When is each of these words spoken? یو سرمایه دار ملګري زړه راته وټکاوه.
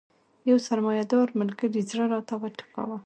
یو 0.49 0.57
سرمایه 0.67 1.05
دار 1.11 1.27
ملګري 1.39 1.81
زړه 1.89 2.05
راته 2.13 2.33
وټکاوه. 2.41 2.97